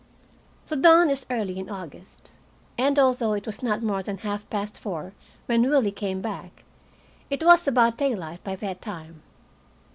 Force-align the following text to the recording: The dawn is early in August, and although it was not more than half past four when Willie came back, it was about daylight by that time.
The 0.65 0.75
dawn 0.77 1.11
is 1.11 1.27
early 1.29 1.59
in 1.59 1.69
August, 1.69 2.31
and 2.75 2.97
although 2.97 3.33
it 3.33 3.45
was 3.45 3.61
not 3.61 3.83
more 3.83 4.01
than 4.01 4.17
half 4.17 4.49
past 4.49 4.79
four 4.79 5.13
when 5.45 5.69
Willie 5.69 5.91
came 5.91 6.21
back, 6.21 6.63
it 7.29 7.43
was 7.43 7.67
about 7.67 7.99
daylight 7.99 8.43
by 8.43 8.55
that 8.55 8.81
time. 8.81 9.21